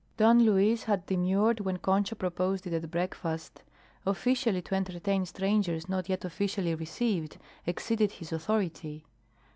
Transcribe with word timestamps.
Don 0.17 0.41
Luis 0.43 0.85
had 0.85 1.05
demurred 1.05 1.59
when 1.59 1.77
Concha 1.77 2.15
proposed 2.15 2.65
it 2.65 2.73
at 2.73 2.89
breakfast; 2.89 3.61
officially 4.03 4.59
to 4.63 4.73
entertain 4.73 5.27
strangers 5.27 5.87
not 5.87 6.09
yet 6.09 6.25
officially 6.25 6.73
received 6.73 7.37
exceeded 7.67 8.13
his 8.13 8.31
authority. 8.33 9.05